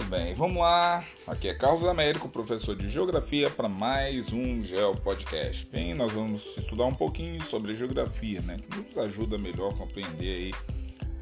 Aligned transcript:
Pois 0.00 0.08
bem, 0.08 0.34
vamos 0.34 0.56
lá. 0.62 1.04
Aqui 1.26 1.48
é 1.48 1.54
Carlos 1.54 1.84
Américo, 1.84 2.26
professor 2.26 2.74
de 2.74 2.88
Geografia, 2.88 3.50
para 3.50 3.68
mais 3.68 4.32
um 4.32 4.62
Geo 4.62 4.96
Podcast. 4.96 5.66
Bem, 5.66 5.92
nós 5.92 6.10
vamos 6.10 6.56
estudar 6.56 6.86
um 6.86 6.94
pouquinho 6.94 7.42
sobre 7.42 7.74
geografia, 7.74 8.40
né? 8.40 8.56
Que 8.56 8.80
nos 8.80 8.96
ajuda 8.96 9.36
melhor 9.36 9.74
a 9.74 9.76
compreender 9.76 10.24
aí 10.24 10.54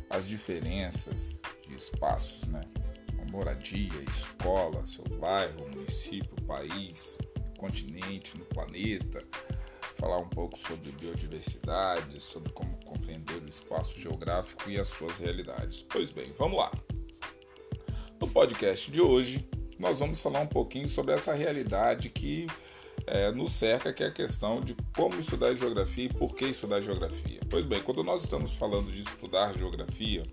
as 0.08 0.28
diferenças 0.28 1.42
de 1.66 1.74
espaços, 1.74 2.46
né? 2.46 2.60
moradia, 3.32 4.00
escola, 4.08 4.86
seu 4.86 5.04
bairro, 5.18 5.68
município, 5.74 6.40
país, 6.46 7.18
continente, 7.58 8.38
no 8.38 8.44
planeta. 8.44 9.24
Falar 9.96 10.18
um 10.18 10.28
pouco 10.28 10.56
sobre 10.56 10.92
biodiversidade, 10.92 12.20
sobre 12.20 12.52
como 12.52 12.78
compreender 12.84 13.42
o 13.42 13.48
espaço 13.48 13.98
geográfico 13.98 14.70
e 14.70 14.78
as 14.78 14.86
suas 14.86 15.18
realidades. 15.18 15.82
Pois 15.82 16.10
bem, 16.10 16.32
vamos 16.38 16.58
lá. 16.58 16.70
No 18.20 18.26
podcast 18.26 18.90
de 18.90 19.00
hoje, 19.00 19.48
nós 19.78 20.00
vamos 20.00 20.20
falar 20.20 20.40
um 20.40 20.46
pouquinho 20.46 20.88
sobre 20.88 21.14
essa 21.14 21.32
realidade 21.34 22.08
que 22.10 22.48
é, 23.06 23.30
nos 23.30 23.52
cerca, 23.52 23.92
que 23.92 24.02
é 24.02 24.08
a 24.08 24.12
questão 24.12 24.60
de 24.60 24.74
como 24.96 25.20
estudar 25.20 25.54
geografia 25.54 26.06
e 26.06 26.12
por 26.12 26.34
que 26.34 26.46
estudar 26.46 26.80
geografia. 26.80 27.38
Pois 27.48 27.64
bem, 27.64 27.80
quando 27.80 28.02
nós 28.02 28.24
estamos 28.24 28.52
falando 28.52 28.90
de 28.90 29.02
estudar 29.02 29.56
geografia, 29.56 30.24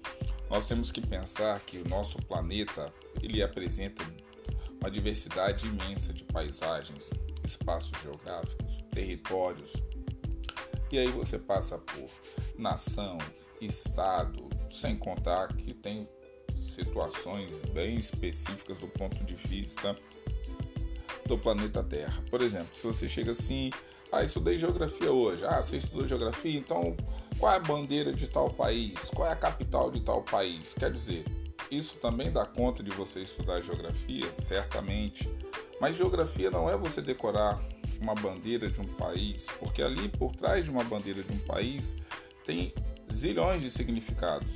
nós 0.49 0.65
temos 0.65 0.91
que 0.91 0.99
pensar 0.99 1.59
que 1.59 1.77
o 1.77 1.87
nosso 1.87 2.17
planeta 2.23 2.91
ele 3.21 3.43
apresenta 3.43 4.03
uma 4.81 4.89
diversidade 4.89 5.67
imensa 5.67 6.11
de 6.11 6.23
paisagens, 6.23 7.11
espaços 7.43 7.91
geográficos, 8.01 8.83
territórios. 8.91 9.73
E 10.91 10.97
aí 10.97 11.07
você 11.09 11.37
passa 11.37 11.77
por 11.77 12.09
nação, 12.57 13.19
estado, 13.61 14.49
sem 14.71 14.97
contar 14.97 15.55
que 15.55 15.73
tem 15.73 16.07
situações 16.75 17.63
bem 17.63 17.95
específicas 17.95 18.77
do 18.77 18.87
ponto 18.87 19.23
de 19.23 19.35
vista 19.35 19.95
do 21.25 21.37
planeta 21.37 21.81
Terra. 21.81 22.23
Por 22.29 22.41
exemplo, 22.41 22.67
se 22.71 22.85
você 22.85 23.07
chega 23.07 23.31
assim, 23.31 23.71
ah, 24.11 24.23
estudei 24.23 24.57
geografia 24.57 25.11
hoje. 25.11 25.45
Ah, 25.45 25.61
você 25.61 25.77
estudou 25.77 26.05
geografia, 26.05 26.57
então 26.57 26.95
qual 27.39 27.53
é 27.53 27.55
a 27.55 27.59
bandeira 27.59 28.13
de 28.13 28.27
tal 28.29 28.49
país? 28.49 29.09
Qual 29.09 29.27
é 29.27 29.31
a 29.31 29.35
capital 29.35 29.89
de 29.89 29.99
tal 30.01 30.21
país? 30.21 30.73
Quer 30.73 30.91
dizer, 30.91 31.25
isso 31.71 31.97
também 31.97 32.31
dá 32.31 32.45
conta 32.45 32.83
de 32.83 32.91
você 32.91 33.21
estudar 33.21 33.61
geografia, 33.61 34.31
certamente. 34.33 35.29
Mas 35.81 35.95
geografia 35.95 36.51
não 36.51 36.69
é 36.69 36.77
você 36.77 37.01
decorar 37.01 37.59
uma 37.99 38.15
bandeira 38.15 38.69
de 38.69 38.79
um 38.79 38.87
país, 38.87 39.47
porque 39.59 39.81
ali 39.81 40.07
por 40.07 40.35
trás 40.35 40.65
de 40.65 40.71
uma 40.71 40.83
bandeira 40.83 41.23
de 41.23 41.33
um 41.33 41.39
país 41.39 41.97
tem 42.45 42.73
zilhões 43.11 43.61
de 43.61 43.71
significados 43.71 44.55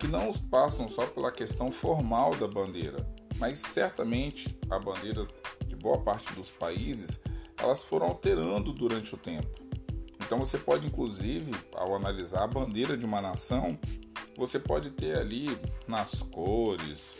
que 0.00 0.08
não 0.08 0.32
passam 0.32 0.88
só 0.88 1.06
pela 1.06 1.30
questão 1.30 1.70
formal 1.70 2.34
da 2.34 2.48
bandeira, 2.48 3.06
mas 3.36 3.58
certamente 3.58 4.58
a 4.70 4.78
bandeira 4.78 5.28
de 5.66 5.76
boa 5.76 5.98
parte 5.98 6.32
dos 6.32 6.50
países 6.50 7.20
elas 7.58 7.82
foram 7.82 8.06
alterando 8.06 8.72
durante 8.72 9.14
o 9.14 9.18
tempo. 9.18 9.60
Então 10.18 10.38
você 10.38 10.56
pode 10.56 10.86
inclusive, 10.86 11.52
ao 11.74 11.94
analisar 11.94 12.44
a 12.44 12.46
bandeira 12.46 12.96
de 12.96 13.04
uma 13.04 13.20
nação, 13.20 13.78
você 14.38 14.58
pode 14.58 14.90
ter 14.90 15.18
ali 15.18 15.48
nas 15.86 16.22
cores, 16.22 17.16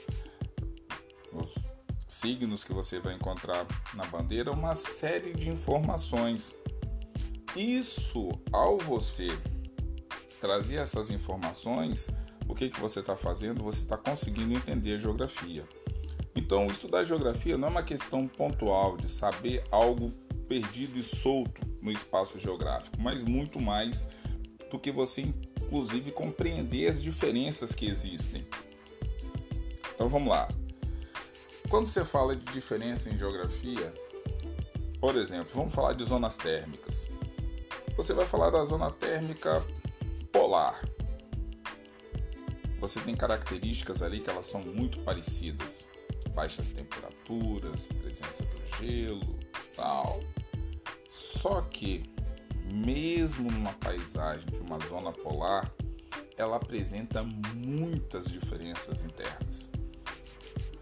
nos 1.31 1.55
signos 2.09 2.65
que 2.65 2.72
você 2.72 2.98
vai 2.98 3.15
encontrar 3.15 3.67
na 3.92 4.06
bandeira, 4.06 4.50
uma 4.50 4.75
série 4.75 5.34
de 5.34 5.50
informações. 5.50 6.55
Isso, 7.55 8.31
ao 8.50 8.78
você 8.78 9.28
trazer 10.41 10.77
essas 10.77 11.11
informações, 11.11 12.09
o 12.51 12.55
que, 12.55 12.69
que 12.69 12.81
você 12.81 12.98
está 12.98 13.17
fazendo? 13.17 13.62
Você 13.62 13.84
está 13.84 13.97
conseguindo 13.97 14.55
entender 14.55 14.95
a 14.95 14.98
geografia. 14.98 15.65
Então, 16.34 16.67
estudar 16.67 17.05
geografia 17.05 17.56
não 17.56 17.69
é 17.69 17.70
uma 17.70 17.83
questão 17.83 18.27
pontual 18.27 18.97
de 18.97 19.09
saber 19.09 19.62
algo 19.71 20.11
perdido 20.49 20.99
e 20.99 21.03
solto 21.03 21.60
no 21.81 21.93
espaço 21.93 22.39
geográfico, 22.41 23.00
mas 23.00 23.22
muito 23.22 23.60
mais 23.60 24.06
do 24.69 24.81
que 24.81 24.91
você, 24.91 25.33
inclusive, 25.62 26.10
compreender 26.10 26.89
as 26.89 27.00
diferenças 27.00 27.72
que 27.72 27.87
existem. 27.87 28.44
Então, 29.94 30.09
vamos 30.09 30.28
lá. 30.28 30.49
Quando 31.69 31.87
você 31.87 32.05
fala 32.05 32.34
de 32.34 32.44
diferença 32.53 33.10
em 33.10 33.16
geografia, 33.16 33.94
por 35.00 35.15
exemplo, 35.15 35.50
vamos 35.55 35.72
falar 35.72 35.93
de 35.93 36.05
zonas 36.05 36.37
térmicas. 36.37 37.09
Você 37.97 38.12
vai 38.12 38.27
falar 38.27 38.50
da 38.50 38.65
zona 38.65 38.91
térmica 38.91 39.65
polar 40.33 40.81
você 42.80 43.00
tem 43.00 43.14
características 43.14 44.02
ali 44.02 44.20
que 44.20 44.30
elas 44.30 44.46
são 44.46 44.62
muito 44.62 44.98
parecidas. 45.00 45.86
Baixas 46.34 46.70
temperaturas, 46.70 47.86
presença 47.86 48.44
do 48.44 48.76
gelo, 48.78 49.38
tal. 49.76 50.20
Só 51.10 51.60
que 51.62 52.02
mesmo 52.72 53.50
numa 53.50 53.72
paisagem 53.74 54.46
de 54.46 54.58
uma 54.58 54.78
zona 54.86 55.12
polar, 55.12 55.72
ela 56.36 56.56
apresenta 56.56 57.22
muitas 57.22 58.26
diferenças 58.26 59.00
internas. 59.02 59.70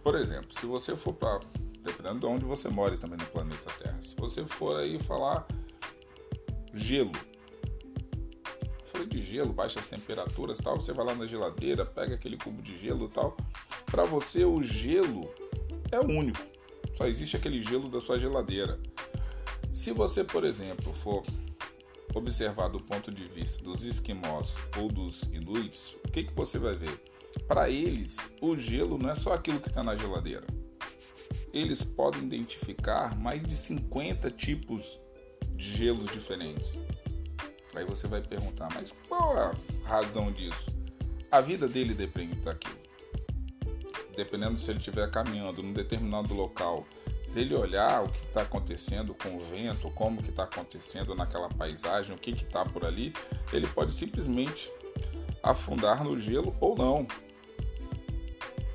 Por 0.02 0.14
exemplo, 0.14 0.52
se 0.52 0.66
você 0.66 0.96
for 0.96 1.14
para 1.14 1.40
dependendo 1.82 2.20
de 2.20 2.26
onde 2.26 2.44
você 2.44 2.68
mora 2.68 2.96
também 2.96 3.18
no 3.18 3.26
planeta 3.26 3.70
Terra, 3.78 4.00
se 4.00 4.14
você 4.14 4.44
for 4.44 4.78
aí 4.78 4.98
falar 4.98 5.46
gelo, 6.74 7.12
de 9.08 9.20
gelo, 9.22 9.52
baixas 9.52 9.86
temperaturas, 9.86 10.58
tal, 10.58 10.80
você 10.80 10.92
vai 10.92 11.06
lá 11.06 11.14
na 11.14 11.26
geladeira, 11.26 11.84
pega 11.84 12.14
aquele 12.14 12.36
cubo 12.36 12.62
de 12.62 12.78
gelo, 12.78 13.08
tal. 13.08 13.36
Para 13.86 14.04
você 14.04 14.44
o 14.44 14.62
gelo 14.62 15.28
é 15.90 15.98
único. 15.98 16.40
Só 16.94 17.06
existe 17.06 17.36
aquele 17.36 17.62
gelo 17.62 17.88
da 17.88 18.00
sua 18.00 18.18
geladeira. 18.18 18.78
Se 19.72 19.92
você, 19.92 20.24
por 20.24 20.44
exemplo, 20.44 20.92
for 20.92 21.24
observar 22.14 22.68
do 22.68 22.80
ponto 22.80 23.12
de 23.12 23.24
vista 23.28 23.62
dos 23.62 23.84
esquimós 23.84 24.54
ou 24.76 24.88
dos 24.88 25.22
inuits, 25.24 25.96
o 26.04 26.10
que, 26.10 26.24
que 26.24 26.34
você 26.34 26.58
vai 26.58 26.74
ver? 26.74 27.00
Para 27.46 27.70
eles, 27.70 28.18
o 28.40 28.56
gelo 28.56 28.98
não 28.98 29.10
é 29.10 29.14
só 29.14 29.32
aquilo 29.32 29.60
que 29.60 29.68
está 29.68 29.82
na 29.82 29.96
geladeira. 29.96 30.46
Eles 31.52 31.82
podem 31.82 32.24
identificar 32.24 33.16
mais 33.18 33.42
de 33.42 33.56
50 33.56 34.30
tipos 34.30 35.00
de 35.54 35.76
gelos 35.76 36.10
diferentes. 36.10 36.80
Aí 37.78 37.84
você 37.84 38.08
vai 38.08 38.20
perguntar, 38.20 38.68
mas 38.74 38.92
qual 39.08 39.38
a 39.38 39.54
razão 39.84 40.32
disso? 40.32 40.66
A 41.30 41.40
vida 41.40 41.68
dele 41.68 41.94
depende 41.94 42.34
daquilo. 42.40 42.76
Dependendo 44.16 44.58
se 44.58 44.68
ele 44.72 44.80
estiver 44.80 45.08
caminhando 45.12 45.62
num 45.62 45.72
determinado 45.72 46.34
local, 46.34 46.84
dele 47.32 47.54
olhar 47.54 48.02
o 48.02 48.08
que 48.08 48.26
está 48.26 48.42
acontecendo 48.42 49.14
com 49.14 49.36
o 49.36 49.38
vento, 49.38 49.88
como 49.92 50.20
que 50.20 50.30
está 50.30 50.42
acontecendo 50.42 51.14
naquela 51.14 51.48
paisagem, 51.48 52.16
o 52.16 52.18
que 52.18 52.30
está 52.30 52.64
por 52.64 52.84
ali, 52.84 53.12
ele 53.52 53.68
pode 53.68 53.92
simplesmente 53.92 54.72
afundar 55.40 56.02
no 56.02 56.18
gelo 56.18 56.56
ou 56.60 56.76
não. 56.76 57.06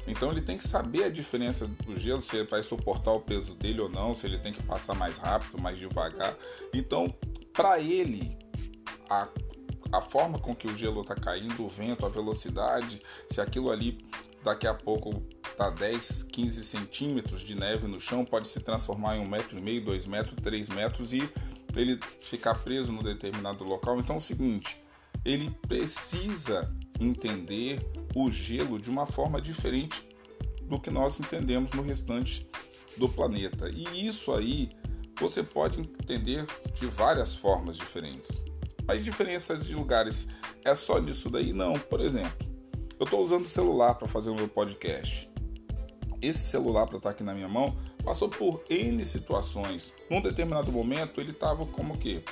Então 0.08 0.31
ele 0.31 0.41
tem 0.41 0.58
que 0.58 0.66
saber 0.66 1.03
a 1.03 1.09
diferença 1.09 1.68
do 1.68 2.00
gelo, 2.00 2.22
se 2.22 2.38
ele 2.38 2.47
vai 2.47 2.64
suportar 2.64 3.12
o 3.12 3.20
peso 3.20 3.53
dele 3.53 3.81
ou 3.81 3.90
não, 3.90 4.14
se 4.14 4.25
ele 4.25 4.38
tem 4.38 4.53
que 4.53 4.64
passar 4.64 4.94
mais 4.94 5.18
rápido, 5.18 5.62
mais 5.62 5.78
devagar. 5.78 6.38
Então, 6.74 7.14
para 7.52 7.81
ele, 7.81 8.43
a, 9.09 9.28
a 9.91 10.02
forma 10.02 10.40
com 10.40 10.56
que 10.56 10.68
o 10.68 10.75
gelo 10.75 11.02
está 11.02 11.16
caindo, 11.16 11.66
o 11.66 11.69
vento, 11.69 12.06
a 12.06 12.09
velocidade, 12.09 13.02
se 13.30 13.41
aquilo 13.41 13.72
ali 13.72 13.97
daqui 14.44 14.68
a 14.68 14.74
pouco 14.74 15.24
está 15.50 15.69
10, 15.69 16.24
15 16.24 16.64
centímetros 16.64 17.41
de 17.41 17.56
neve 17.56 17.88
no 17.88 18.00
chão, 18.00 18.25
pode 18.25 18.47
se 18.47 18.59
transformar 18.59 19.18
em 19.18 19.22
um 19.22 19.28
metro 19.28 19.58
e 19.58 19.62
meio, 19.62 19.84
dois 19.84 20.06
metros, 20.06 20.36
três 20.41 20.69
metros 20.69 21.14
e 21.14 21.30
ele 21.75 22.00
ficar 22.22 22.56
preso 22.56 22.91
no 22.91 23.02
determinado 23.02 23.64
local. 23.64 24.00
Então 24.00 24.16
é 24.16 24.19
o 24.19 24.22
seguinte, 24.22 24.81
ele 25.24 25.50
precisa 25.68 26.72
entender 27.00 27.79
o 28.16 28.29
gelo 28.29 28.79
de 28.79 28.90
uma 28.90 29.05
forma 29.05 29.41
diferente 29.41 30.08
do 30.64 30.79
que 30.79 30.90
nós 30.90 31.20
entendemos 31.20 31.72
no 31.72 31.82
restante 31.82 32.47
do 32.97 33.09
planeta. 33.09 33.70
E 33.70 34.08
isso 34.08 34.34
aí 34.34 34.70
você 35.20 35.44
pode 35.44 35.79
entender 35.79 36.46
de 36.76 36.85
várias 36.88 37.34
formas 37.34 37.78
diferentes. 37.78 38.41
Mas 38.88 39.03
diferenças 39.03 39.66
de 39.68 39.76
lugares 39.76 40.28
é 40.64 40.76
só 40.76 41.00
disso 41.00 41.30
daí? 41.30 41.53
Não. 41.53 41.74
Por 41.74 42.02
exemplo, 42.02 42.47
eu 43.00 43.06
estou 43.06 43.24
usando 43.24 43.44
o 43.44 43.50
celular 43.50 43.96
para 43.96 44.08
fazer 44.08 44.30
o 44.30 44.35
meu 44.35 44.47
podcast. 44.47 45.32
Esse 46.22 46.46
celular 46.46 46.88
para 46.88 46.97
estar 46.97 47.09
tá 47.09 47.14
aqui 47.14 47.24
na 47.24 47.34
minha 47.34 47.47
mão 47.47 47.78
passou 48.03 48.30
por 48.30 48.64
N 48.70 49.03
situações. 49.06 49.94
Num 50.09 50.22
determinado 50.22 50.72
momento 50.72 51.20
ele 51.20 51.32
estava 51.32 51.66
como 51.66 51.97
que? 51.97 52.24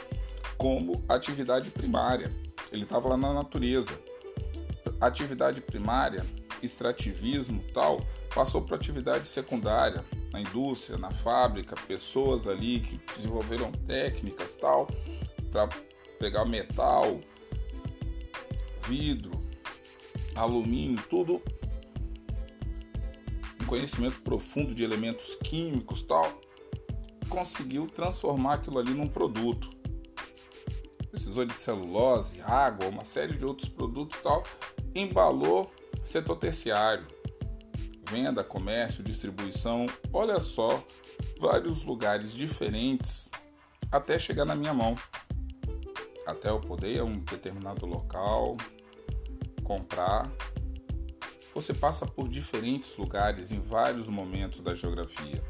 Como 0.58 1.04
atividade 1.10 1.70
primária. 1.72 2.32
Ele 2.72 2.84
estava 2.84 3.10
lá 3.10 3.18
na 3.18 3.34
natureza. 3.34 4.00
Atividade 5.00 5.62
primária, 5.62 6.26
extrativismo, 6.62 7.64
tal, 7.74 8.02
passou 8.34 8.62
para 8.62 8.76
atividade 8.76 9.28
secundária, 9.28 10.06
na 10.32 10.40
indústria, 10.40 10.98
na 10.98 11.12
fábrica, 11.12 11.76
pessoas 11.88 12.48
ali 12.48 12.80
que 12.80 13.00
desenvolveram 13.16 13.72
técnicas, 13.72 14.54
tal, 14.54 14.88
para 15.52 15.68
pegar 16.22 16.46
metal, 16.46 17.20
vidro, 18.88 19.32
alumínio, 20.36 21.02
tudo. 21.10 21.42
Conhecimento 23.66 24.22
profundo 24.22 24.76
de 24.76 24.84
elementos 24.84 25.34
químicos 25.36 26.04
tal, 26.04 26.40
conseguiu 27.28 27.88
transformar 27.88 28.56
aquilo 28.56 28.78
ali 28.78 28.94
num 28.94 29.08
produto. 29.08 29.70
Precisou 31.10 31.44
de 31.44 31.54
celulose, 31.54 32.40
água, 32.42 32.88
uma 32.88 33.04
série 33.04 33.36
de 33.36 33.44
outros 33.44 33.68
produtos 33.68 34.20
tal, 34.22 34.44
embalou 34.94 35.72
setor 36.04 36.36
terciário, 36.36 37.08
venda, 38.08 38.44
comércio, 38.44 39.04
distribuição, 39.04 39.88
olha 40.14 40.40
só, 40.40 40.84
vários 41.40 41.82
lugares 41.82 42.32
diferentes 42.32 43.32
até 43.92 44.18
chegar 44.18 44.46
na 44.46 44.56
minha 44.56 44.74
mão. 44.74 44.96
Até 46.26 46.50
eu 46.50 46.60
poder 46.60 47.00
a 47.00 47.04
um 47.04 47.20
determinado 47.20 47.86
local, 47.86 48.58
comprar. 49.64 50.32
Você 51.54 51.74
passa 51.74 52.06
por 52.06 52.30
diferentes 52.30 52.96
lugares 52.96 53.52
em 53.52 53.60
vários 53.60 54.08
momentos 54.08 54.62
da 54.62 54.74
geografia. 54.74 55.44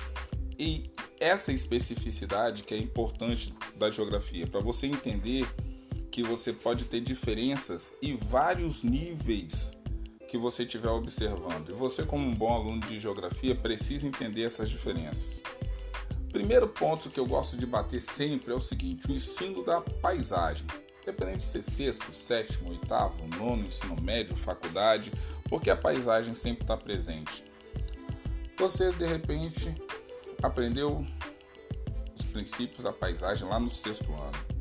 E 0.58 0.92
essa 1.20 1.52
especificidade 1.52 2.64
que 2.64 2.74
é 2.74 2.78
importante 2.78 3.54
da 3.76 3.90
geografia, 3.92 4.48
para 4.48 4.60
você 4.60 4.88
entender 4.88 5.48
que 6.12 6.24
você 6.24 6.52
pode 6.52 6.86
ter 6.86 7.00
diferenças 7.00 7.94
e 8.02 8.14
vários 8.14 8.84
níveis 8.84 9.72
que 10.28 10.38
você 10.38 10.64
estiver 10.64 10.90
observando. 10.90 11.70
E 11.70 11.74
você, 11.74 12.04
como 12.04 12.28
um 12.28 12.34
bom 12.34 12.54
aluno 12.54 12.80
de 12.82 13.00
geografia, 13.00 13.56
precisa 13.56 14.08
entender 14.08 14.44
essas 14.44 14.70
diferenças. 14.70 15.42
Primeiro 16.32 16.68
ponto 16.68 17.10
que 17.10 17.20
eu 17.20 17.26
gosto 17.26 17.58
de 17.58 17.66
bater 17.66 18.02
sempre 18.02 18.54
é 18.54 18.56
o 18.56 18.60
seguinte: 18.60 19.08
o 19.08 19.12
ensino 19.12 19.64
da 19.64 19.82
paisagem. 19.82 20.66
Independente 21.02 21.40
de 21.40 21.44
ser 21.44 21.64
sexto, 21.64 22.14
sétimo, 22.14 22.70
oitavo, 22.70 23.28
nono, 23.36 23.66
ensino 23.66 24.00
médio, 24.00 24.36
faculdade, 24.38 25.12
porque 25.50 25.70
a 25.70 25.76
paisagem 25.76 26.36
sempre 26.36 26.64
está 26.64 26.78
presente. 26.78 27.44
Você 28.58 28.92
de 28.92 29.08
repente 29.08 29.74
aprendeu 30.44 31.04
os 32.16 32.24
princípios 32.26 32.84
da 32.84 32.94
paisagem 32.94 33.50
lá 33.50 33.60
no 33.60 33.70
sexto 33.70 34.14
ano. 34.14 34.52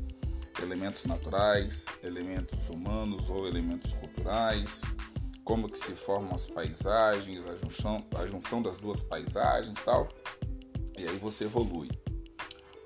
Elementos 0.61 1.05
naturais, 1.05 1.85
elementos 2.03 2.57
humanos 2.69 3.29
ou 3.29 3.47
elementos 3.47 3.93
culturais, 3.93 4.81
como 5.43 5.69
que 5.69 5.77
se 5.77 5.91
formam 5.91 6.33
as 6.33 6.47
paisagens, 6.47 7.45
a 7.45 7.55
junção, 7.55 8.03
a 8.15 8.25
junção 8.25 8.61
das 8.61 8.77
duas 8.77 9.01
paisagens 9.01 9.79
tal 9.85 10.09
e 11.01 11.07
aí 11.07 11.17
você 11.17 11.45
evolui. 11.45 11.89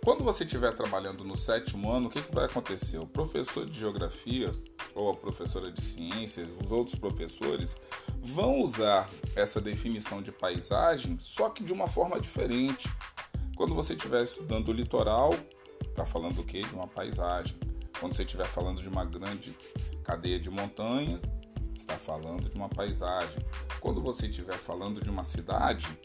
Quando 0.04 0.24
você 0.24 0.44
estiver 0.44 0.74
trabalhando 0.74 1.24
no 1.24 1.36
sétimo 1.36 1.92
ano, 1.92 2.08
o 2.08 2.10
que, 2.10 2.22
que 2.22 2.34
vai 2.34 2.46
acontecer? 2.46 3.00
O 3.00 3.08
professor 3.08 3.66
de 3.66 3.78
geografia 3.78 4.52
ou 4.94 5.10
a 5.10 5.16
professora 5.16 5.72
de 5.72 5.84
ciências, 5.84 6.48
os 6.64 6.72
outros 6.72 6.96
professores, 6.96 7.76
vão 8.22 8.62
usar 8.62 9.10
essa 9.36 9.60
definição 9.60 10.22
de 10.22 10.32
paisagem, 10.32 11.18
só 11.20 11.50
que 11.50 11.64
de 11.64 11.74
uma 11.74 11.88
forma 11.88 12.20
diferente. 12.20 12.88
Quando 13.58 13.74
você 13.74 13.94
estiver 13.94 14.22
estudando 14.22 14.70
o 14.70 14.74
litoral, 14.74 15.34
está 15.82 16.06
falando 16.06 16.40
o 16.40 16.44
quê? 16.44 16.62
De 16.62 16.76
uma 16.76 16.88
paisagem. 16.88 17.58
Quando 18.00 18.16
você 18.16 18.24
estiver 18.24 18.48
falando 18.48 18.82
de 18.82 18.88
uma 18.88 19.04
grande 19.04 19.58
cadeia 20.04 20.40
de 20.40 20.50
montanha, 20.50 21.20
está 21.74 21.98
falando 21.98 22.48
de 22.50 22.56
uma 22.56 22.70
paisagem. 22.70 23.44
Quando 23.80 24.02
você 24.02 24.28
estiver 24.28 24.58
falando 24.58 25.02
de 25.02 25.10
uma 25.10 25.24
cidade, 25.24 25.98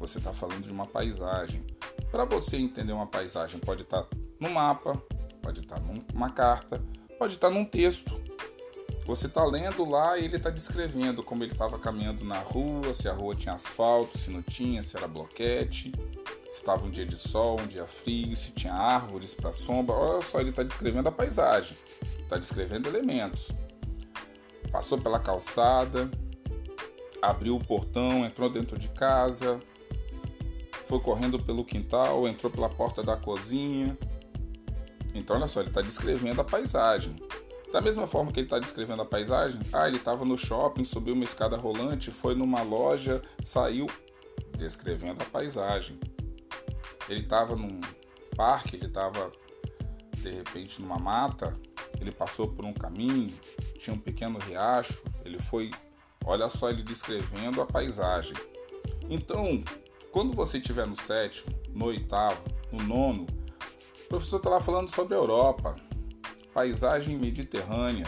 você 0.00 0.16
está 0.16 0.32
falando 0.32 0.62
de 0.62 0.72
uma 0.72 0.86
paisagem. 0.86 1.62
Para 2.10 2.24
você 2.24 2.56
entender 2.56 2.92
uma 2.92 3.06
paisagem, 3.06 3.60
pode 3.60 3.82
estar 3.82 4.02
tá 4.02 4.16
no 4.40 4.48
mapa, 4.48 5.00
pode 5.42 5.60
estar 5.60 5.78
tá 5.78 5.82
numa 6.12 6.30
carta, 6.30 6.82
pode 7.18 7.34
estar 7.34 7.48
tá 7.48 7.54
num 7.54 7.66
texto. 7.66 8.18
Você 9.04 9.26
está 9.26 9.44
lendo 9.44 9.84
lá 9.84 10.16
e 10.18 10.24
ele 10.24 10.36
está 10.36 10.48
descrevendo 10.50 11.22
como 11.22 11.42
ele 11.42 11.52
estava 11.52 11.78
caminhando 11.78 12.24
na 12.24 12.38
rua, 12.38 12.94
se 12.94 13.08
a 13.08 13.12
rua 13.12 13.34
tinha 13.34 13.54
asfalto, 13.54 14.16
se 14.16 14.30
não 14.30 14.40
tinha, 14.40 14.82
se 14.82 14.96
era 14.96 15.06
bloquete, 15.06 15.92
se 16.48 16.56
estava 16.56 16.84
um 16.86 16.90
dia 16.90 17.04
de 17.04 17.18
sol, 17.18 17.60
um 17.60 17.66
dia 17.66 17.86
frio, 17.86 18.36
se 18.36 18.52
tinha 18.52 18.72
árvores 18.72 19.34
para 19.34 19.52
sombra. 19.52 19.94
Olha 19.94 20.22
só, 20.22 20.40
ele 20.40 20.50
está 20.50 20.62
descrevendo 20.62 21.08
a 21.08 21.12
paisagem, 21.12 21.76
está 22.22 22.38
descrevendo 22.38 22.88
elementos. 22.88 23.50
Passou 24.70 24.98
pela 24.98 25.18
calçada, 25.18 26.10
abriu 27.20 27.56
o 27.56 27.64
portão, 27.64 28.24
entrou 28.24 28.48
dentro 28.48 28.78
de 28.78 28.88
casa, 28.90 29.60
foi 30.90 30.98
correndo 30.98 31.38
pelo 31.38 31.64
quintal, 31.64 32.26
entrou 32.26 32.50
pela 32.50 32.68
porta 32.68 33.00
da 33.00 33.16
cozinha. 33.16 33.96
Então, 35.14 35.36
olha 35.36 35.46
só, 35.46 35.60
ele 35.60 35.68
está 35.68 35.80
descrevendo 35.80 36.40
a 36.40 36.44
paisagem. 36.44 37.14
Da 37.72 37.80
mesma 37.80 38.08
forma 38.08 38.32
que 38.32 38.40
ele 38.40 38.48
está 38.48 38.58
descrevendo 38.58 39.02
a 39.02 39.04
paisagem, 39.04 39.60
ah, 39.72 39.86
ele 39.86 39.98
estava 39.98 40.24
no 40.24 40.36
shopping, 40.36 40.82
subiu 40.82 41.14
uma 41.14 41.22
escada 41.22 41.56
rolante, 41.56 42.10
foi 42.10 42.34
numa 42.34 42.62
loja, 42.62 43.22
saiu, 43.40 43.86
descrevendo 44.58 45.22
a 45.22 45.26
paisagem. 45.26 45.96
Ele 47.08 47.20
estava 47.20 47.54
num 47.54 47.80
parque, 48.36 48.74
ele 48.74 48.86
estava 48.86 49.30
de 50.16 50.28
repente 50.28 50.82
numa 50.82 50.98
mata, 50.98 51.52
ele 52.00 52.10
passou 52.10 52.48
por 52.48 52.64
um 52.64 52.72
caminho, 52.72 53.32
tinha 53.78 53.94
um 53.94 54.00
pequeno 54.00 54.40
riacho, 54.40 55.04
ele 55.24 55.38
foi, 55.38 55.70
olha 56.24 56.48
só, 56.48 56.68
ele 56.68 56.82
descrevendo 56.82 57.62
a 57.62 57.66
paisagem. 57.66 58.36
Então, 59.08 59.62
quando 60.10 60.34
você 60.34 60.58
estiver 60.58 60.86
no 60.86 61.00
sétimo, 61.00 61.54
no 61.72 61.86
oitavo, 61.86 62.42
no 62.72 62.82
nono, 62.82 63.26
o 64.04 64.08
professor 64.08 64.38
está 64.38 64.50
lá 64.50 64.60
falando 64.60 64.88
sobre 64.88 65.14
a 65.14 65.18
Europa, 65.18 65.76
paisagem 66.52 67.16
mediterrânea, 67.16 68.06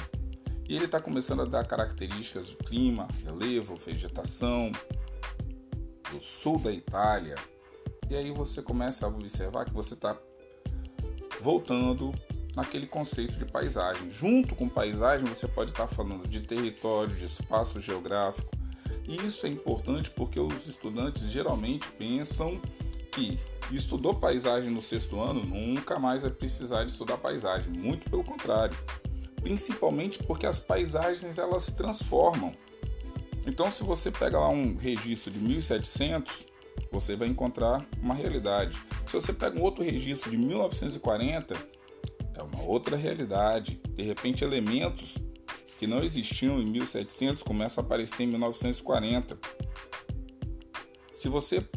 e 0.68 0.74
ele 0.74 0.86
está 0.86 1.00
começando 1.00 1.42
a 1.42 1.44
dar 1.44 1.66
características 1.66 2.50
do 2.50 2.56
clima, 2.56 3.06
relevo, 3.24 3.76
vegetação, 3.76 4.72
do 6.10 6.20
sul 6.20 6.58
da 6.58 6.72
Itália. 6.72 7.36
E 8.10 8.16
aí 8.16 8.30
você 8.30 8.62
começa 8.62 9.06
a 9.06 9.08
observar 9.08 9.64
que 9.64 9.72
você 9.72 9.94
está 9.94 10.16
voltando 11.40 12.12
naquele 12.54 12.86
conceito 12.86 13.32
de 13.38 13.44
paisagem. 13.46 14.10
Junto 14.10 14.54
com 14.54 14.68
paisagem, 14.68 15.26
você 15.26 15.46
pode 15.46 15.70
estar 15.70 15.86
tá 15.86 15.94
falando 15.94 16.28
de 16.28 16.40
território, 16.40 17.14
de 17.14 17.24
espaço 17.24 17.80
geográfico, 17.80 18.50
e 19.06 19.16
isso 19.26 19.46
é 19.46 19.48
importante 19.48 20.10
porque 20.10 20.38
os 20.38 20.66
estudantes 20.66 21.30
geralmente 21.30 21.88
pensam 21.92 22.60
que 23.10 23.38
estudou 23.70 24.14
paisagem 24.14 24.70
no 24.70 24.80
sexto 24.80 25.20
ano 25.20 25.44
nunca 25.44 25.98
mais 25.98 26.22
vai 26.22 26.30
precisar 26.30 26.84
de 26.84 26.90
estudar 26.90 27.18
paisagem. 27.18 27.72
Muito 27.72 28.08
pelo 28.08 28.24
contrário. 28.24 28.76
Principalmente 29.36 30.22
porque 30.22 30.46
as 30.46 30.58
paisagens 30.58 31.38
elas 31.38 31.64
se 31.64 31.76
transformam. 31.76 32.54
Então, 33.46 33.70
se 33.70 33.82
você 33.82 34.10
pega 34.10 34.38
lá 34.38 34.48
um 34.48 34.76
registro 34.76 35.30
de 35.30 35.38
1700, 35.38 36.46
você 36.90 37.16
vai 37.16 37.26
encontrar 37.26 37.84
uma 38.00 38.14
realidade. 38.14 38.80
Se 39.04 39.14
você 39.14 39.32
pega 39.32 39.58
um 39.58 39.62
outro 39.62 39.82
registro 39.82 40.30
de 40.30 40.38
1940, 40.38 41.54
é 42.34 42.42
uma 42.42 42.62
outra 42.62 42.96
realidade. 42.96 43.80
De 43.96 44.04
repente, 44.04 44.44
elementos 44.44 45.16
que 45.82 45.86
não 45.88 46.00
existiam 46.00 46.60
em 46.60 46.66
1700 46.66 47.42
começam 47.42 47.82
a 47.82 47.84
aparecer 47.84 48.22
em 48.22 48.28
1940. 48.28 49.36
Se 51.12 51.28
você 51.28 51.68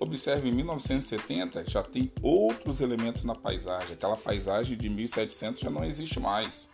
observa 0.00 0.48
em 0.48 0.52
1970, 0.52 1.70
já 1.70 1.80
tem 1.80 2.10
outros 2.20 2.80
elementos 2.80 3.22
na 3.22 3.36
paisagem. 3.36 3.92
Aquela 3.92 4.16
paisagem 4.16 4.76
de 4.76 4.88
1700 4.88 5.62
já 5.62 5.70
não 5.70 5.84
existe 5.84 6.18
mais, 6.18 6.68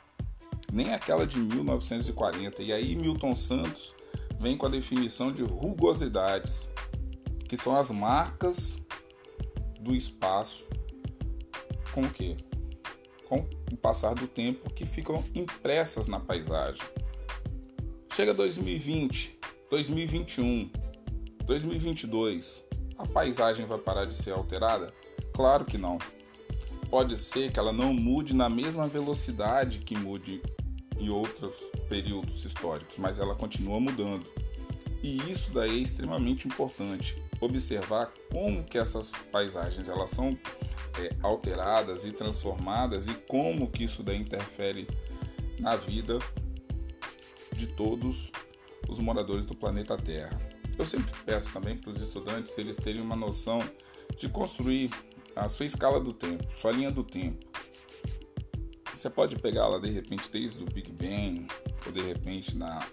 nem 0.72 0.94
aquela 0.94 1.26
de 1.26 1.38
1940. 1.38 2.62
E 2.62 2.72
aí 2.72 2.96
Milton 2.96 3.34
Santos 3.34 3.94
vem 4.40 4.56
com 4.56 4.64
a 4.64 4.70
definição 4.70 5.30
de 5.30 5.42
rugosidades, 5.42 6.70
que 7.46 7.56
são 7.58 7.76
as 7.76 7.90
marcas 7.90 8.80
do 9.78 9.94
espaço 9.94 10.64
com 11.92 12.00
o 12.00 12.08
quê? 12.08 12.34
Com 13.28 13.46
o 13.70 13.76
passar 13.76 14.14
do 14.14 14.26
tempo 14.26 14.72
que 14.72 14.86
ficam 14.86 15.22
impressas 15.34 16.08
na 16.08 16.18
paisagem. 16.18 16.82
Chega 18.12 18.32
2020, 18.32 19.38
2021, 19.70 20.70
2022, 21.44 22.64
a 22.96 23.06
paisagem 23.06 23.66
vai 23.66 23.78
parar 23.78 24.06
de 24.06 24.16
ser 24.16 24.32
alterada? 24.32 24.92
Claro 25.32 25.64
que 25.64 25.78
não. 25.78 25.98
Pode 26.90 27.16
ser 27.18 27.52
que 27.52 27.58
ela 27.58 27.72
não 27.72 27.92
mude 27.92 28.34
na 28.34 28.48
mesma 28.48 28.86
velocidade 28.86 29.80
que 29.80 29.96
mude 29.96 30.42
em 30.98 31.10
outros 31.10 31.54
períodos 31.88 32.44
históricos, 32.44 32.96
mas 32.98 33.18
ela 33.18 33.34
continua 33.34 33.78
mudando. 33.78 34.26
E 35.02 35.18
isso 35.30 35.52
daí 35.52 35.78
é 35.78 35.82
extremamente 35.82 36.48
importante. 36.48 37.16
Observar 37.40 38.12
como 38.32 38.64
que 38.64 38.78
essas 38.78 39.12
paisagens 39.30 39.88
elas 39.88 40.10
são 40.10 40.38
é, 40.98 41.14
alteradas 41.22 42.04
e 42.04 42.12
transformadas 42.12 43.06
e 43.06 43.14
como 43.14 43.70
que 43.70 43.84
isso 43.84 44.02
daí 44.02 44.18
interfere 44.18 44.88
na 45.58 45.76
vida 45.76 46.18
de 47.52 47.66
todos 47.66 48.30
os 48.88 48.98
moradores 48.98 49.44
do 49.44 49.54
planeta 49.54 49.96
Terra. 49.96 50.38
Eu 50.78 50.86
sempre 50.86 51.12
peço 51.24 51.52
também 51.52 51.76
para 51.76 51.90
os 51.90 52.00
estudantes 52.00 52.56
eles 52.56 52.76
terem 52.76 53.00
uma 53.00 53.16
noção 53.16 53.58
de 54.16 54.28
construir 54.28 54.90
a 55.34 55.48
sua 55.48 55.66
escala 55.66 56.00
do 56.00 56.12
tempo, 56.12 56.44
sua 56.54 56.72
linha 56.72 56.90
do 56.90 57.04
tempo. 57.04 57.46
Você 58.94 59.08
pode 59.08 59.36
pegá-la 59.36 59.78
de 59.78 59.90
repente 59.90 60.28
desde 60.30 60.62
o 60.62 60.66
Big 60.66 60.90
Bang, 60.90 61.46
ou 61.86 61.92
de 61.92 62.00
repente 62.00 62.56
na 62.56 62.84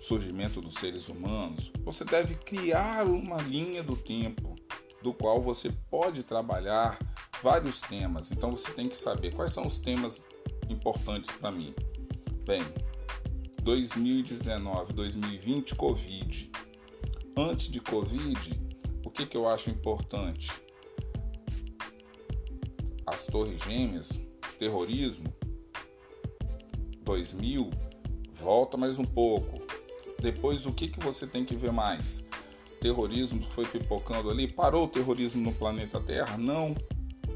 surgimento 0.00 0.60
dos 0.60 0.74
seres 0.74 1.08
humanos, 1.08 1.70
você 1.84 2.04
deve 2.04 2.34
criar 2.34 3.06
uma 3.06 3.36
linha 3.42 3.82
do 3.82 3.96
tempo 3.96 4.56
do 5.02 5.12
qual 5.12 5.40
você 5.40 5.70
pode 5.90 6.22
trabalhar 6.22 6.98
vários 7.42 7.80
temas. 7.82 8.30
Então 8.30 8.50
você 8.50 8.72
tem 8.72 8.88
que 8.88 8.96
saber 8.96 9.34
quais 9.34 9.52
são 9.52 9.66
os 9.66 9.78
temas 9.78 10.22
importantes 10.68 11.30
para 11.30 11.50
mim. 11.52 11.74
Bem, 12.44 12.62
2019, 13.62 14.92
2020, 14.94 15.74
Covid. 15.74 16.50
Antes 17.36 17.68
de 17.68 17.80
Covid, 17.80 18.60
o 19.04 19.10
que, 19.10 19.26
que 19.26 19.36
eu 19.36 19.48
acho 19.48 19.70
importante? 19.70 20.50
As 23.06 23.26
Torres 23.26 23.62
Gêmeas, 23.62 24.18
terrorismo, 24.58 25.32
2000, 27.02 27.70
volta 28.34 28.76
mais 28.76 28.98
um 28.98 29.04
pouco. 29.04 29.59
Depois, 30.20 30.66
o 30.66 30.72
que, 30.72 30.88
que 30.88 31.00
você 31.00 31.26
tem 31.26 31.44
que 31.44 31.56
ver 31.56 31.72
mais? 31.72 32.24
Terrorismo 32.80 33.42
foi 33.42 33.66
pipocando 33.66 34.30
ali? 34.30 34.46
Parou 34.46 34.84
o 34.84 34.88
terrorismo 34.88 35.42
no 35.42 35.52
planeta 35.52 36.00
Terra? 36.00 36.36
Não. 36.36 36.74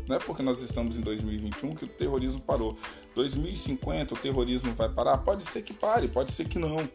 Não 0.07 0.17
é 0.17 0.19
porque 0.19 0.43
nós 0.43 0.61
estamos 0.61 0.99
em 0.99 1.01
2021 1.01 1.75
que 1.75 1.85
o 1.85 1.89
terrorismo 1.89 2.41
parou. 2.41 2.77
2050 3.15 4.15
o 4.15 4.17
terrorismo 4.17 4.75
vai 4.75 4.89
parar? 4.89 5.19
Pode 5.19 5.45
ser 5.45 5.63
que 5.63 5.73
pare, 5.73 6.09
pode 6.09 6.33
ser 6.33 6.47
que 6.47 6.59
não. 6.59 6.89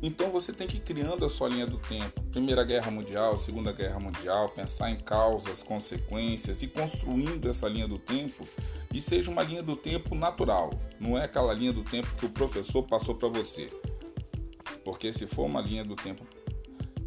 Então 0.00 0.30
você 0.30 0.52
tem 0.52 0.66
que 0.66 0.76
ir 0.76 0.80
criando 0.80 1.24
a 1.24 1.28
sua 1.28 1.48
linha 1.48 1.66
do 1.66 1.78
tempo. 1.78 2.20
Primeira 2.30 2.62
Guerra 2.62 2.90
Mundial, 2.90 3.38
Segunda 3.38 3.72
Guerra 3.72 3.98
Mundial, 3.98 4.50
pensar 4.50 4.90
em 4.90 4.96
causas, 4.96 5.62
consequências 5.62 6.62
e 6.62 6.68
construindo 6.68 7.48
essa 7.48 7.68
linha 7.68 7.88
do 7.88 7.98
tempo 7.98 8.46
e 8.92 9.00
seja 9.00 9.30
uma 9.30 9.42
linha 9.42 9.62
do 9.62 9.74
tempo 9.74 10.14
natural. 10.14 10.70
Não 11.00 11.18
é 11.18 11.24
aquela 11.24 11.52
linha 11.52 11.72
do 11.72 11.82
tempo 11.82 12.14
que 12.16 12.26
o 12.26 12.30
professor 12.30 12.82
passou 12.82 13.14
para 13.14 13.28
você. 13.28 13.70
Porque 14.84 15.12
se 15.12 15.26
for 15.26 15.44
uma 15.46 15.60
linha 15.60 15.84
do 15.84 15.96
tempo 15.96 16.26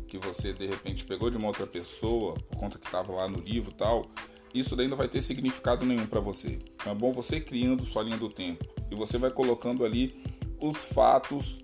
que 0.08 0.18
você 0.18 0.54
de 0.54 0.66
repente 0.66 1.04
pegou 1.06 1.30
de 1.30 1.38
uma 1.38 1.48
outra 1.48 1.68
pessoa, 1.68 2.34
por 2.34 2.58
conta 2.58 2.80
que 2.80 2.86
estava 2.86 3.14
lá 3.14 3.28
no 3.28 3.40
livro 3.40 3.72
tal, 3.72 4.10
isso 4.54 4.76
daí 4.76 4.88
não 4.88 4.98
vai 4.98 5.08
ter 5.08 5.22
significado 5.22 5.86
nenhum 5.86 6.08
para 6.08 6.20
você. 6.20 6.60
Então 6.76 6.92
é 6.92 6.96
bom 6.96 7.12
você 7.12 7.40
criando 7.40 7.84
sua 7.84 8.04
linha 8.04 8.18
do 8.18 8.30
tempo 8.30 8.66
e 8.90 8.96
você 8.96 9.18
vai 9.18 9.30
colocando 9.30 9.86
ali 9.86 10.24
os 10.60 10.84
fatos 10.84 11.60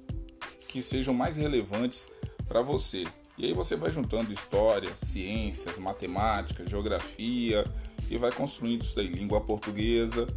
que 0.67 0.82
sejam 0.82 1.13
mais 1.13 1.38
relevantes 1.38 2.10
para 2.48 2.62
você. 2.62 3.05
E 3.38 3.46
aí 3.46 3.53
você 3.53 3.75
vai 3.75 3.89
juntando 3.89 4.32
história, 4.32 4.96
ciências, 4.96 5.79
matemática, 5.79 6.67
geografia 6.67 7.65
e 8.10 8.17
vai 8.17 8.32
construindo 8.32 8.84
isso 8.84 8.96
daí, 8.96 9.08
língua 9.08 9.41
portuguesa, 9.41 10.27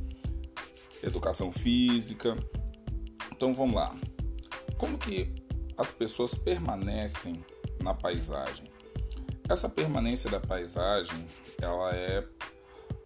educação 1.02 1.52
física. 1.52 2.36
Então 3.32 3.52
vamos 3.52 3.76
lá. 3.76 3.94
Como 4.78 4.96
que 4.96 5.45
as 5.76 5.92
pessoas 5.92 6.34
permanecem 6.34 7.44
na 7.82 7.92
paisagem? 7.92 8.64
Essa 9.48 9.68
permanência 9.68 10.30
da 10.30 10.40
paisagem, 10.40 11.26
ela 11.60 11.94
é 11.94 12.26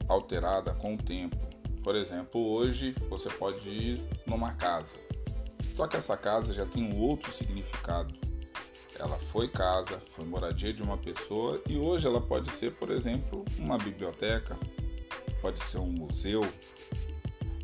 alterada 0.09 0.73
com 0.75 0.95
o 0.95 0.99
tempo. 0.99 1.37
Por 1.83 1.95
exemplo, 1.95 2.41
hoje 2.41 2.95
você 3.09 3.29
pode 3.29 3.69
ir 3.69 4.05
numa 4.27 4.53
casa. 4.53 4.97
Só 5.71 5.87
que 5.87 5.97
essa 5.97 6.17
casa 6.17 6.53
já 6.55 6.65
tem 6.65 6.83
um 6.83 6.99
outro 6.99 7.33
significado. 7.33 8.15
Ela 8.99 9.17
foi 9.17 9.49
casa, 9.49 9.99
foi 10.12 10.27
moradia 10.27 10.73
de 10.73 10.83
uma 10.83 10.99
pessoa 10.99 11.62
e 11.67 11.79
hoje 11.79 12.07
ela 12.07 12.21
pode 12.21 12.50
ser, 12.50 12.73
por 12.73 12.91
exemplo, 12.91 13.45
uma 13.59 13.79
biblioteca, 13.79 14.59
pode 15.41 15.59
ser 15.61 15.79
um 15.79 15.91
museu. 15.91 16.47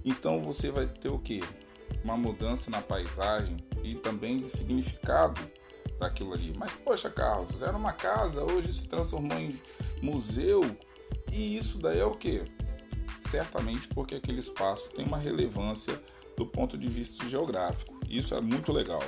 Então 0.05 0.43
você 0.43 0.71
vai 0.71 0.87
ter 0.87 1.09
o 1.09 1.19
que? 1.19 1.43
Uma 2.03 2.17
mudança 2.17 2.71
na 2.71 2.81
paisagem 2.81 3.57
e 3.87 3.95
também 3.95 4.41
de 4.41 4.49
significado 4.49 5.41
daquilo 5.99 6.33
ali. 6.33 6.53
Mas 6.57 6.73
poxa, 6.73 7.09
Carlos, 7.11 7.63
era 7.63 7.77
uma 7.77 7.93
casa, 7.93 8.45
hoje 8.45 8.73
se 8.73 8.89
transformou 8.89 9.39
em 9.39 9.59
museu. 10.03 10.77
E 11.33 11.57
isso 11.57 11.79
daí 11.79 11.99
é 11.99 12.05
o 12.05 12.13
que? 12.13 12.45
Certamente 13.21 13.89
porque 13.89 14.17
aquele 14.17 14.41
espaço 14.41 14.89
tem 14.91 15.05
uma 15.05 15.19
relevância 15.19 16.01
do 16.37 16.47
ponto 16.47 16.77
de 16.77 16.89
vista 16.89 17.27
geográfico. 17.29 17.99
Isso 18.09 18.35
é 18.35 18.41
muito 18.41 18.73
legal. 18.73 19.03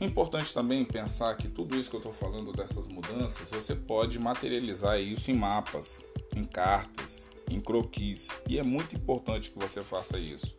Importante 0.00 0.52
também 0.52 0.84
pensar 0.84 1.36
que 1.36 1.48
tudo 1.48 1.76
isso 1.76 1.88
que 1.88 1.94
eu 1.94 2.00
estou 2.00 2.12
falando 2.12 2.52
dessas 2.52 2.88
mudanças, 2.88 3.50
você 3.50 3.76
pode 3.76 4.18
materializar 4.18 4.98
isso 4.98 5.30
em 5.30 5.34
mapas, 5.34 6.04
em 6.34 6.42
cartas, 6.42 7.30
em 7.48 7.60
croquis. 7.60 8.40
E 8.48 8.58
é 8.58 8.64
muito 8.64 8.96
importante 8.96 9.50
que 9.52 9.58
você 9.58 9.82
faça 9.82 10.18
isso. 10.18 10.56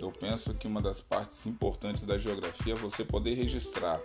Eu 0.00 0.10
penso 0.10 0.54
que 0.54 0.66
uma 0.66 0.80
das 0.80 1.00
partes 1.00 1.46
importantes 1.46 2.06
da 2.06 2.16
geografia 2.16 2.72
é 2.72 2.76
você 2.76 3.04
poder 3.04 3.34
registrar. 3.34 4.00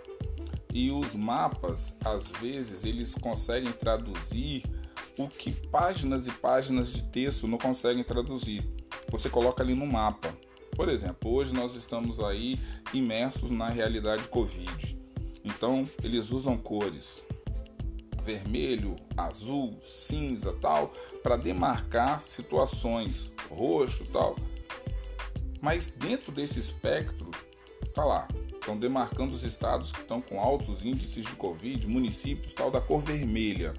E 0.72 0.90
os 0.90 1.14
mapas, 1.14 1.96
às 2.04 2.30
vezes, 2.32 2.84
eles 2.84 3.14
conseguem 3.14 3.72
traduzir 3.72 4.62
o 5.18 5.26
que 5.26 5.50
páginas 5.50 6.26
e 6.26 6.32
páginas 6.32 6.92
de 6.92 7.02
texto 7.04 7.48
não 7.48 7.56
conseguem 7.56 8.04
traduzir. 8.04 8.62
Você 9.10 9.30
coloca 9.30 9.62
ali 9.62 9.74
no 9.74 9.86
mapa. 9.86 10.36
Por 10.72 10.90
exemplo, 10.90 11.32
hoje 11.32 11.54
nós 11.54 11.74
estamos 11.74 12.20
aí 12.20 12.58
imersos 12.92 13.50
na 13.50 13.70
realidade 13.70 14.28
Covid. 14.28 14.98
Então, 15.42 15.88
eles 16.04 16.30
usam 16.30 16.58
cores 16.58 17.24
vermelho, 18.26 18.96
azul, 19.16 19.78
cinza, 19.82 20.52
tal, 20.60 20.92
para 21.22 21.36
demarcar 21.36 22.20
situações, 22.20 23.32
roxo, 23.48 24.04
tal. 24.06 24.34
Mas 25.66 25.90
dentro 25.90 26.30
desse 26.30 26.60
espectro, 26.60 27.28
tá 27.92 28.04
lá, 28.04 28.28
estão 28.54 28.78
demarcando 28.78 29.34
os 29.34 29.42
estados 29.42 29.90
que 29.90 29.98
estão 29.98 30.22
com 30.22 30.40
altos 30.40 30.84
índices 30.84 31.24
de 31.24 31.34
Covid, 31.34 31.88
municípios 31.88 32.52
tal 32.52 32.70
da 32.70 32.80
cor 32.80 33.02
vermelha. 33.02 33.74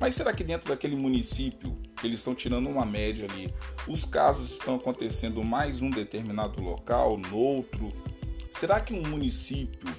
Mas 0.00 0.14
será 0.14 0.32
que 0.32 0.42
dentro 0.42 0.70
daquele 0.70 0.96
município, 0.96 1.78
eles 2.02 2.20
estão 2.20 2.34
tirando 2.34 2.66
uma 2.66 2.86
média 2.86 3.28
ali, 3.30 3.54
os 3.86 4.06
casos 4.06 4.52
estão 4.52 4.76
acontecendo 4.76 5.44
mais 5.44 5.80
num 5.80 5.90
determinado 5.90 6.62
local, 6.62 7.18
no 7.18 7.36
outro? 7.36 7.92
Será 8.50 8.80
que 8.80 8.94
um 8.94 9.06
município, 9.06 9.94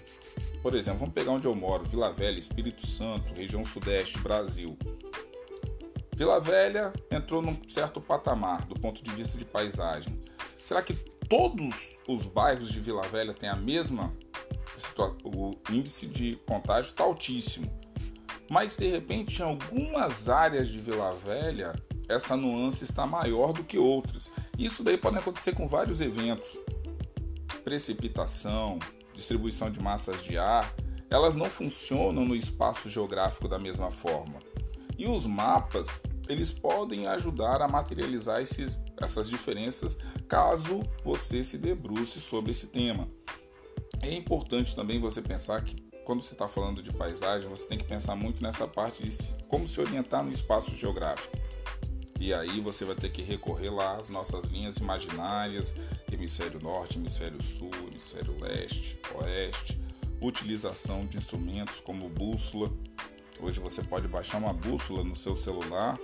por 0.63 0.73
exemplo, 0.73 1.01
vamos 1.01 1.13
pegar 1.13 1.33
onde 1.33 1.47
eu 1.47 1.53
moro, 1.53 1.87
Vila 1.87 2.11
Velha, 2.11 2.39
Espírito 2.39 2.87
Santo, 2.87 3.35
região 3.35 3.63
sudeste, 3.63 4.17
Brasil. 4.17 4.75
Vila 6.15 6.39
Velha 6.39 6.91
entrou 7.11 7.39
num 7.39 7.55
certo 7.67 8.01
patamar 8.01 8.65
do 8.65 8.73
ponto 8.73 9.03
de 9.03 9.11
vista 9.11 9.37
de 9.37 9.45
paisagem. 9.45 10.19
Será 10.63 10.81
que 10.81 10.93
todos 10.93 11.97
os 12.07 12.25
bairros 12.25 12.69
de 12.69 12.79
Vila 12.79 13.03
Velha 13.03 13.33
têm 13.33 13.49
a 13.49 13.55
mesma 13.55 14.13
o 15.23 15.51
índice 15.69 16.07
de 16.07 16.35
contágio 16.47 16.89
está 16.89 17.03
altíssimo. 17.03 17.71
Mas 18.49 18.75
de 18.75 18.87
repente, 18.87 19.39
em 19.39 19.45
algumas 19.45 20.29
áreas 20.29 20.67
de 20.67 20.79
Vila 20.79 21.13
Velha, 21.13 21.75
essa 22.07 22.35
nuance 22.35 22.83
está 22.83 23.05
maior 23.05 23.53
do 23.53 23.63
que 23.63 23.77
outras. 23.77 24.31
Isso 24.57 24.83
daí 24.83 24.97
pode 24.97 25.17
acontecer 25.17 25.53
com 25.53 25.67
vários 25.67 26.01
eventos. 26.01 26.57
Precipitação, 27.63 28.79
distribuição 29.13 29.71
de 29.71 29.79
massas 29.79 30.21
de 30.23 30.37
ar, 30.37 30.73
elas 31.09 31.35
não 31.35 31.49
funcionam 31.49 32.25
no 32.25 32.35
espaço 32.35 32.89
geográfico 32.89 33.47
da 33.47 33.57
mesma 33.57 33.89
forma. 33.89 34.39
E 34.97 35.07
os 35.07 35.25
mapas, 35.25 36.03
eles 36.27 36.51
podem 36.51 37.07
ajudar 37.07 37.61
a 37.61 37.67
materializar 37.67 38.41
esses, 38.41 38.77
essas 39.01 39.29
diferenças 39.29 39.97
caso 40.27 40.83
você 41.03 41.43
se 41.43 41.57
debruce 41.57 42.19
sobre 42.21 42.51
esse 42.51 42.67
tema. 42.67 43.07
É 44.01 44.13
importante 44.13 44.75
também 44.75 44.99
você 44.99 45.21
pensar 45.21 45.63
que 45.63 45.75
quando 46.03 46.21
você 46.21 46.33
está 46.33 46.47
falando 46.47 46.83
de 46.83 46.91
paisagem, 46.91 47.47
você 47.47 47.65
tem 47.65 47.77
que 47.77 47.85
pensar 47.85 48.15
muito 48.15 48.43
nessa 48.43 48.67
parte 48.67 49.03
de 49.03 49.43
como 49.47 49.67
se 49.67 49.79
orientar 49.79 50.23
no 50.23 50.31
espaço 50.31 50.75
geográfico. 50.75 51.37
E 52.19 52.33
aí 52.33 52.59
você 52.59 52.85
vai 52.85 52.95
ter 52.95 53.09
que 53.09 53.21
recorrer 53.21 53.69
lá 53.69 53.97
às 53.97 54.09
nossas 54.09 54.45
linhas 54.45 54.77
imaginárias, 54.77 55.73
hemisfério 56.11 56.59
norte, 56.61 56.97
hemisfério 56.97 57.41
sul, 57.41 57.71
hemisfério 57.87 58.37
leste, 58.39 58.97
oeste, 59.15 59.79
utilização 60.21 61.05
de 61.05 61.17
instrumentos 61.17 61.79
como 61.81 62.07
bússola. 62.09 62.71
Hoje 63.41 63.59
você 63.59 63.81
pode 63.81 64.07
baixar 64.07 64.37
uma 64.37 64.53
bússola 64.53 65.03
no 65.03 65.15
seu 65.15 65.35
celular 65.35 65.99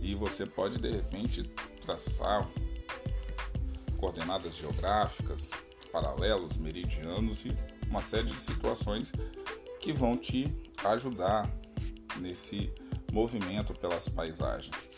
e 0.00 0.14
você 0.14 0.44
pode 0.44 0.78
de 0.78 0.90
repente 0.90 1.50
traçar 1.86 2.46
coordenadas 3.96 4.56
geográficas, 4.56 5.50
paralelos, 5.92 6.56
meridianos 6.56 7.46
e 7.46 7.56
uma 7.88 8.02
série 8.02 8.26
de 8.26 8.38
situações 8.38 9.12
que 9.80 9.92
vão 9.92 10.16
te 10.16 10.52
ajudar 10.84 11.48
nesse 12.18 12.72
movimento 13.12 13.72
pelas 13.72 14.08
paisagens. 14.08 14.90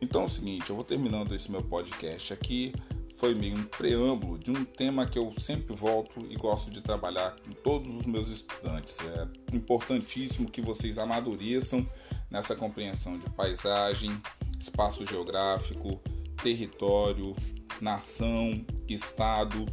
Então 0.00 0.22
é 0.22 0.24
o 0.24 0.28
seguinte, 0.28 0.68
eu 0.68 0.76
vou 0.76 0.84
terminando 0.84 1.34
esse 1.34 1.50
meu 1.50 1.62
podcast 1.62 2.32
aqui. 2.32 2.74
Foi 3.16 3.36
meio 3.36 3.56
um 3.56 3.62
preâmbulo 3.62 4.36
de 4.36 4.50
um 4.50 4.64
tema 4.64 5.06
que 5.06 5.16
eu 5.16 5.32
sempre 5.38 5.76
volto 5.76 6.26
e 6.28 6.34
gosto 6.34 6.72
de 6.72 6.80
trabalhar 6.80 7.36
com 7.36 7.52
todos 7.52 7.98
os 7.98 8.04
meus 8.04 8.28
estudantes. 8.28 8.98
É 9.00 9.56
importantíssimo 9.56 10.50
que 10.50 10.60
vocês 10.60 10.98
amadureçam 10.98 11.88
nessa 12.28 12.56
compreensão 12.56 13.16
de 13.16 13.30
paisagem, 13.30 14.10
espaço 14.58 15.06
geográfico, 15.06 16.00
território, 16.42 17.34
nação, 17.80 18.64
estado, 18.88 19.66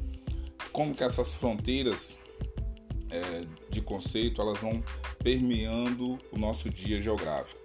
como 0.72 0.94
que 0.94 1.04
essas 1.04 1.34
fronteiras 1.36 2.18
é, 3.10 3.46
de 3.70 3.82
conceito, 3.82 4.42
elas 4.42 4.60
vão 4.60 4.84
permeando 5.24 6.20
o 6.32 6.38
nosso 6.38 6.70
dia 6.70 7.02
geográfico. 7.02 7.60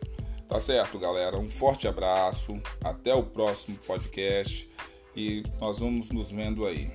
Tá 0.48 0.60
certo, 0.60 0.98
galera? 0.98 1.38
Um 1.38 1.48
forte 1.48 1.88
abraço, 1.88 2.60
até 2.82 3.14
o 3.14 3.22
próximo 3.22 3.76
podcast 3.78 4.70
e 5.16 5.42
nós 5.60 5.78
vamos 5.78 6.10
nos 6.10 6.30
vendo 6.30 6.66
aí. 6.66 6.92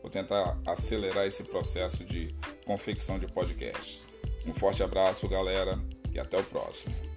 Vou 0.00 0.10
tentar 0.10 0.58
acelerar 0.66 1.26
esse 1.26 1.44
processo 1.44 2.04
de 2.04 2.34
confecção 2.66 3.18
de 3.18 3.26
podcasts. 3.28 4.06
Um 4.46 4.52
forte 4.52 4.82
abraço, 4.82 5.28
galera, 5.28 5.78
e 6.12 6.18
até 6.18 6.38
o 6.38 6.44
próximo. 6.44 7.11